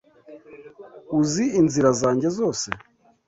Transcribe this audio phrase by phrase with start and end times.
[1.19, 2.67] Uzi inzira zanjye zose